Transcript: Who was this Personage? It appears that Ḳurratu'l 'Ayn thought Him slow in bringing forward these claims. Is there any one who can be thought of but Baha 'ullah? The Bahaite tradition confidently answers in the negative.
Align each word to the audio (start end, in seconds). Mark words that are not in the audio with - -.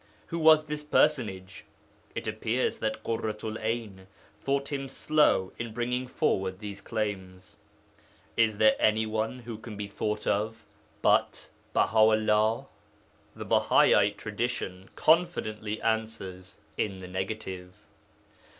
Who 0.29 0.39
was 0.39 0.65
this 0.65 0.81
Personage? 0.83 1.63
It 2.15 2.25
appears 2.25 2.79
that 2.79 3.03
Ḳurratu'l 3.03 3.61
'Ayn 3.63 4.07
thought 4.39 4.71
Him 4.71 4.89
slow 4.89 5.53
in 5.59 5.73
bringing 5.73 6.07
forward 6.07 6.57
these 6.57 6.81
claims. 6.81 7.55
Is 8.35 8.57
there 8.57 8.75
any 8.79 9.05
one 9.05 9.37
who 9.41 9.59
can 9.59 9.77
be 9.77 9.85
thought 9.87 10.25
of 10.25 10.65
but 11.03 11.51
Baha 11.71 11.99
'ullah? 11.99 12.65
The 13.35 13.45
Bahaite 13.45 14.17
tradition 14.17 14.89
confidently 14.95 15.79
answers 15.83 16.57
in 16.79 16.97
the 16.97 17.07
negative. 17.07 17.75